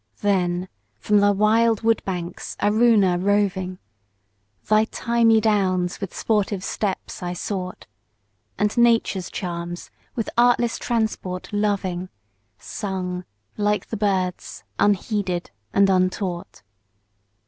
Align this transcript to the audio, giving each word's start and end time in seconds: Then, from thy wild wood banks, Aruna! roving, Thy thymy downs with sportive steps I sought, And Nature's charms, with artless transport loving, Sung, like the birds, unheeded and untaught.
Then, 0.21 0.67
from 0.97 1.19
thy 1.19 1.29
wild 1.29 1.83
wood 1.83 2.01
banks, 2.03 2.57
Aruna! 2.59 3.19
roving, 3.23 3.77
Thy 4.67 4.85
thymy 4.85 5.39
downs 5.39 6.01
with 6.01 6.17
sportive 6.17 6.63
steps 6.63 7.21
I 7.21 7.33
sought, 7.33 7.85
And 8.57 8.75
Nature's 8.79 9.29
charms, 9.29 9.91
with 10.15 10.27
artless 10.35 10.79
transport 10.79 11.53
loving, 11.53 12.09
Sung, 12.57 13.25
like 13.57 13.89
the 13.89 13.95
birds, 13.97 14.63
unheeded 14.79 15.51
and 15.71 15.87
untaught. 15.87 16.63